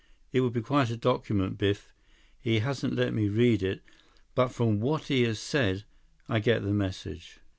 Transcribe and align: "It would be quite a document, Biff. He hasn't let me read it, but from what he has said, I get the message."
"It 0.31 0.41
would 0.41 0.53
be 0.53 0.63
quite 0.63 0.89
a 0.89 0.97
document, 0.97 1.59
Biff. 1.59 1.93
He 2.39 2.57
hasn't 2.57 2.95
let 2.95 3.13
me 3.13 3.29
read 3.29 3.61
it, 3.61 3.83
but 4.33 4.47
from 4.47 4.79
what 4.79 5.03
he 5.09 5.21
has 5.25 5.37
said, 5.37 5.83
I 6.27 6.39
get 6.39 6.63
the 6.63 6.73
message." 6.73 7.39